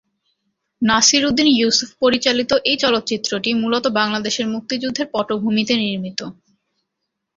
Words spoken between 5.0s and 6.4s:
পটভূমিতে নির্মিত।